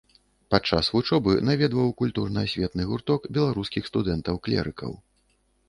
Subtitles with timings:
[0.53, 5.01] Падчас вучобы наведваў культурна-асветны гурток беларускіх студэнтаў-клерыкаў.